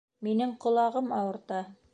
Минең 0.27 0.55
ҡолағым 0.65 1.13
ауырта 1.21 1.65